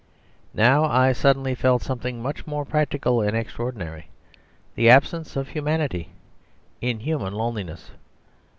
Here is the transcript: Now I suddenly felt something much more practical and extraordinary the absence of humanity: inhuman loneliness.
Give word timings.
Now 0.55 0.85
I 0.85 1.11
suddenly 1.13 1.53
felt 1.53 1.83
something 1.83 2.23
much 2.23 2.47
more 2.47 2.65
practical 2.65 3.21
and 3.21 3.37
extraordinary 3.37 4.07
the 4.73 4.89
absence 4.89 5.35
of 5.35 5.49
humanity: 5.49 6.09
inhuman 6.81 7.33
loneliness. 7.33 7.91